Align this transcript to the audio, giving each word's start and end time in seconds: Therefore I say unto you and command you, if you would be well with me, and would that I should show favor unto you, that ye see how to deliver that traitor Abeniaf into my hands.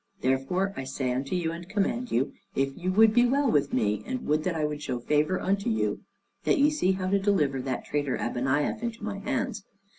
Therefore 0.21 0.73
I 0.75 0.83
say 0.83 1.11
unto 1.13 1.35
you 1.35 1.51
and 1.51 1.69
command 1.69 2.09
you, 2.11 2.33
if 2.55 2.75
you 2.75 2.91
would 2.91 3.13
be 3.13 3.27
well 3.27 3.51
with 3.51 3.71
me, 3.71 4.01
and 4.07 4.25
would 4.25 4.43
that 4.45 4.55
I 4.55 4.67
should 4.67 4.81
show 4.81 4.99
favor 4.99 5.39
unto 5.39 5.69
you, 5.69 6.01
that 6.43 6.57
ye 6.57 6.71
see 6.71 6.93
how 6.93 7.07
to 7.07 7.19
deliver 7.19 7.61
that 7.61 7.85
traitor 7.85 8.15
Abeniaf 8.17 8.81
into 8.81 9.03
my 9.03 9.19
hands. 9.19 9.63